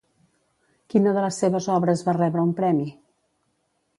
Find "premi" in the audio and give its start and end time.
2.63-2.91